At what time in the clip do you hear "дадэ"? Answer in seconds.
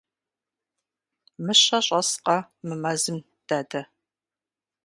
3.47-3.81